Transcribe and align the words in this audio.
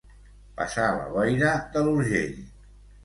Passar 0.61 0.87
la 1.01 1.05
boira 1.17 1.53
de 1.77 1.85
l'Urgell. 1.89 2.37